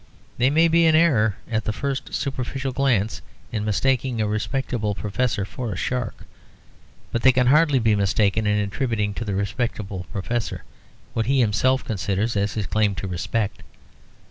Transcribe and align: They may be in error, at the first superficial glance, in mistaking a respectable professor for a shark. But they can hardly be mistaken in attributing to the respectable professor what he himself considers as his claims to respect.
They 0.39 0.49
may 0.49 0.67
be 0.67 0.87
in 0.87 0.95
error, 0.95 1.35
at 1.47 1.65
the 1.65 1.71
first 1.71 2.15
superficial 2.15 2.71
glance, 2.71 3.21
in 3.51 3.63
mistaking 3.63 4.19
a 4.19 4.25
respectable 4.27 4.95
professor 4.95 5.45
for 5.45 5.71
a 5.71 5.75
shark. 5.75 6.25
But 7.11 7.21
they 7.21 7.31
can 7.31 7.45
hardly 7.45 7.77
be 7.77 7.95
mistaken 7.95 8.47
in 8.47 8.57
attributing 8.57 9.13
to 9.13 9.23
the 9.25 9.35
respectable 9.35 10.07
professor 10.11 10.63
what 11.13 11.27
he 11.27 11.39
himself 11.39 11.85
considers 11.85 12.35
as 12.35 12.53
his 12.55 12.65
claims 12.65 12.97
to 12.97 13.07
respect. 13.07 13.61